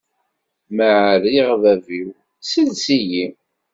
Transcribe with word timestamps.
Ma 0.75 0.87
ɛriɣ 1.11 1.47
a 1.55 1.57
bab-iw, 1.63 2.09
ssels-iyi! 2.39 3.25